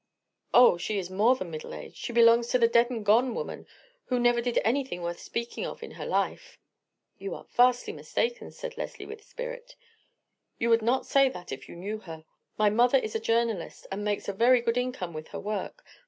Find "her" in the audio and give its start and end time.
5.91-6.07, 11.99-12.25, 15.27-15.39